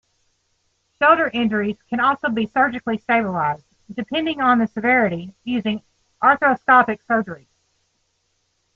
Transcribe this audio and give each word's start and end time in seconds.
Shoulder 0.99 1.29
injuries 1.31 1.77
can 1.87 1.99
also 1.99 2.29
be 2.29 2.47
surgically 2.55 2.97
stabilized, 2.97 3.67
depending 3.93 4.41
on 4.41 4.57
the 4.57 4.65
severity, 4.65 5.35
using 5.43 5.83
arthroscopic 6.23 7.05
surgery. 7.05 7.47